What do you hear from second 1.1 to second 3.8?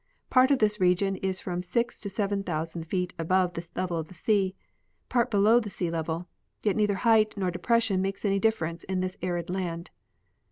is from six to seven thousand feet above the